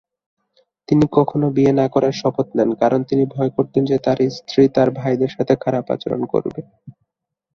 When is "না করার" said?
1.73-2.13